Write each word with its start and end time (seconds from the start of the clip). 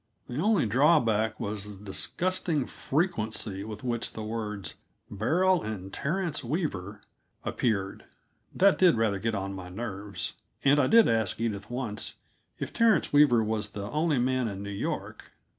The 0.27 0.39
only 0.41 0.65
drawback 0.65 1.39
was 1.39 1.77
the 1.77 1.85
disgusting 1.85 2.65
frequency 2.65 3.63
with 3.63 3.83
which 3.83 4.13
the 4.13 4.23
words 4.23 4.73
"Beryl 5.11 5.61
and 5.61 5.93
Terence 5.93 6.43
Weaver" 6.43 7.01
appeared; 7.43 8.05
that 8.51 8.79
did 8.79 8.97
rather 8.97 9.19
get 9.19 9.35
on 9.35 9.53
my 9.53 9.69
nerves, 9.69 10.33
and 10.65 10.79
I 10.79 10.87
did 10.87 11.07
ask 11.07 11.39
Edith 11.39 11.69
once 11.69 12.15
if 12.57 12.73
Terence 12.73 13.13
Weaver 13.13 13.43
was 13.43 13.69
the 13.69 13.91
only 13.91 14.17
man 14.17 14.47
in 14.47 14.63
New 14.63 14.69
York. 14.71 15.33